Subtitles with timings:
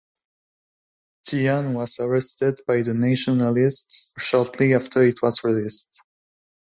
[1.27, 6.01] Tian was arrested by the Nationalists shortly after it was released.